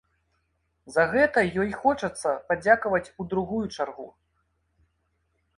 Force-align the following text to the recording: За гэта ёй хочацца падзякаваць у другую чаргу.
За 0.95 1.03
гэта 1.11 1.43
ёй 1.63 1.69
хочацца 1.83 2.29
падзякаваць 2.49 3.05
у 3.21 3.29
другую 3.35 3.63
чаргу. 3.75 4.07